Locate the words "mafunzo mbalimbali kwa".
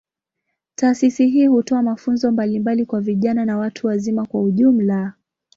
1.81-3.01